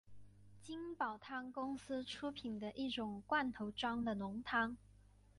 [0.63, 4.75] 金宝汤公司出品的一种罐头装的浓汤。